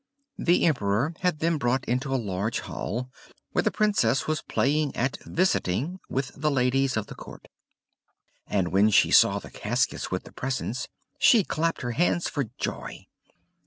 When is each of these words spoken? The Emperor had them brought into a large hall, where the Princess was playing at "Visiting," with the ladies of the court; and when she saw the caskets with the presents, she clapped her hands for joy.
The 0.39 0.65
Emperor 0.65 1.13
had 1.19 1.37
them 1.41 1.59
brought 1.59 1.85
into 1.85 2.11
a 2.11 2.17
large 2.17 2.61
hall, 2.61 3.11
where 3.51 3.61
the 3.61 3.69
Princess 3.69 4.25
was 4.25 4.41
playing 4.41 4.95
at 4.95 5.17
"Visiting," 5.25 5.99
with 6.09 6.31
the 6.35 6.49
ladies 6.49 6.97
of 6.97 7.05
the 7.05 7.13
court; 7.13 7.47
and 8.47 8.69
when 8.69 8.89
she 8.89 9.11
saw 9.11 9.37
the 9.37 9.51
caskets 9.51 10.09
with 10.09 10.23
the 10.23 10.31
presents, 10.33 10.87
she 11.19 11.43
clapped 11.43 11.81
her 11.83 11.91
hands 11.91 12.27
for 12.27 12.45
joy. 12.57 13.05